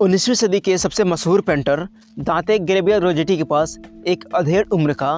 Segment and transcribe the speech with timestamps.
[0.00, 1.80] उन्नीसवीं सदी के सबसे मशहूर पेंटर
[2.18, 5.12] दांते ग्रेबियर रोजेटी के पास एक अधेड़ उम्र का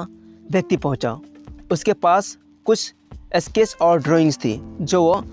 [0.52, 1.18] व्यक्ति पहुँचा।
[1.72, 2.36] उसके पास
[2.66, 2.94] कुछ
[3.36, 5.24] स्केच और ड्राइंग्स थी, जो वो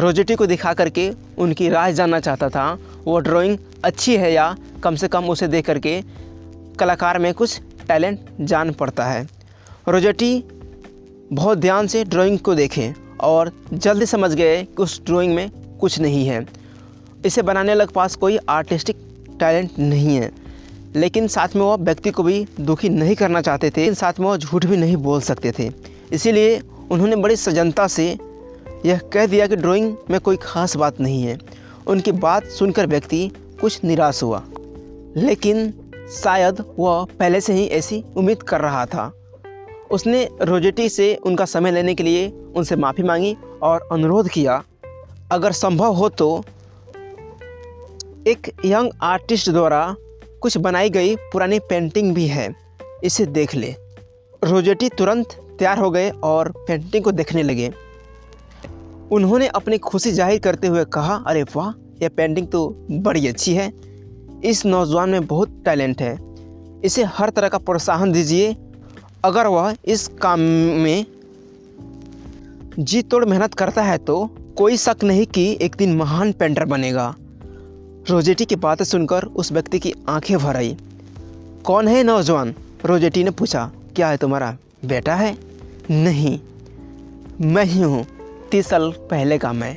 [0.00, 4.96] रोजेटी को दिखा करके उनकी राय जानना चाहता था। वो ड्राइंग अच्छी है या कम
[4.96, 6.00] से कम उसे देख करके
[6.78, 9.26] कलाकार में कुछ टैलेंट जान पड़ता है।
[9.88, 10.44] रोजेटी
[11.32, 15.48] बहुत ध्यान से ड्राइंग को देखें और जल्दी समझ गए कि उस ड्राइंग में
[15.80, 16.46] कुछ नहीं है।
[17.26, 18.96] इसे बनाने लग पास कोई आर्टिस्टिक
[19.40, 20.30] टैलेंट नहीं है।
[20.96, 24.26] लेकिन साथ में वह व्यक्ति को भी दुखी नहीं करना चाहते थे, लेकिन साथ में
[24.26, 25.70] वो झूठ भी नहीं बोल सकते थे।
[26.12, 28.18] इसीलिए उन्होंने बड़ी सजनता से
[28.86, 31.38] यह कह दिया कि ड्राइंग में कोई ख़ास बात नहीं है।
[31.86, 34.42] उनकी बात सुनकर व्यक्ति कुछ निराश हुआ।
[35.16, 35.72] लेकिन
[36.22, 39.12] शायद वह पहले से ही ऐसी उम्मीद कर रहा था।
[39.90, 44.62] उसने रोजेटी से उनका समय लेने के लिए उनसे माफ़ी मांगी और अनुरोध किया,
[45.32, 46.44] अगर संभव हो तो
[48.28, 49.94] एक यंग आर्टिस्ट द्वारा
[50.42, 52.48] कुछ बनाई गई पुरानी पेंटिंग भी है।
[53.04, 53.74] इसे देख ले।
[54.42, 57.70] रोजेटी तुरंत तैयार हो गए और पेंटिंग को देखने लगे।
[59.12, 63.72] उन्होंने अपनी खुशी ज़ाहिर करते हुए कहा, अरे वाह, यह पेंटिंग तो बड़ी अच्छी है।
[64.44, 66.16] इस नौजवान में बहुत टैलेंट है।
[66.84, 68.54] इसे हर तरह का प्रोत्साहन दीजिए।
[69.24, 70.40] अगर वह इस काम
[70.80, 71.06] में
[72.78, 74.24] जी तोड़ मेहनत करता है तो
[74.58, 77.14] कोई शक नहीं कि एक दिन महान पेंटर बनेगा।
[78.10, 80.76] रोजेटी की बातें सुनकर उस व्यक्ति की आँखें भर आई।
[81.64, 82.54] कौन है नौजवान?
[82.84, 85.36] रोजेटी ने पूछा, क्या है तुम्हारा बेटा है?
[85.90, 86.38] नहीं,
[87.40, 88.04] मैं ही हूँ।
[88.50, 89.76] तीस साल पहले का मैं।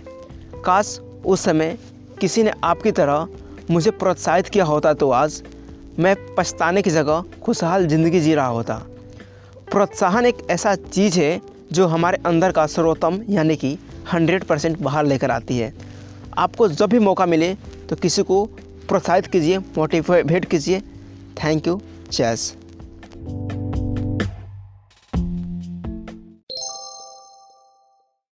[0.66, 1.78] काश उस समय
[2.22, 3.28] किसी ने आपकी तरह
[3.72, 5.42] मुझे प्रोत्साहित किया होता तो आज
[6.00, 8.82] मैं पछताने की जगह खुशहाल ज़िंदगी जी रहा होता।
[9.72, 13.78] प्रोत्साहन एक ऐसा चीज़ है जो हमारे अंदर का सर्वोत्तम यानी कि
[14.14, 15.74] हंड्रेड परसेंट बाहर लेकर आती है।
[16.38, 17.54] आपको जब भी मौका मिले
[17.90, 18.44] तो किसी को
[18.88, 20.80] प्रोत्साहित कीजिए मोटिवेट कीजिए।
[21.44, 21.80] Thank you
[22.12, 22.54] chess